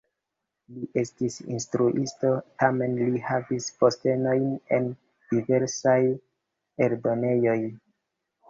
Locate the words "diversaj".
5.35-5.97